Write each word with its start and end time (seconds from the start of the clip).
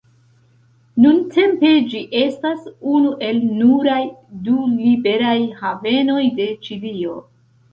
Nuntempe 1.03 1.69
ĝi 1.91 2.01
estas 2.21 2.65
unu 2.93 3.13
el 3.29 3.43
nuraj 3.59 4.01
du 4.49 4.57
liberaj 4.79 5.37
havenoj 5.61 6.21
de 6.41 6.49
Ĉilio. 6.67 7.17